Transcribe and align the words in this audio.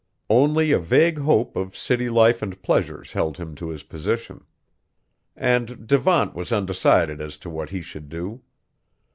Only 0.31 0.71
a 0.71 0.79
vague 0.79 1.19
hope 1.19 1.55
of 1.55 1.77
city 1.77 2.09
life 2.09 2.41
and 2.41 2.59
pleasures 2.63 3.13
held 3.13 3.37
him 3.37 3.53
to 3.53 3.69
his 3.69 3.83
position. 3.83 4.45
And 5.37 5.85
Devant 5.85 6.33
was 6.33 6.51
undecided 6.51 7.21
as 7.21 7.37
to 7.37 7.51
what 7.51 7.69
he 7.69 7.81
should 7.81 8.09
do. 8.09 8.41